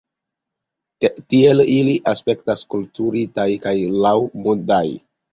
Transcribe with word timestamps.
Tiel 1.33 1.59
ili 1.73 1.91
aspektas 2.11 2.63
kulturitaj 2.75 3.45
kaj 3.67 3.75
laŭmodaj. 4.07 4.83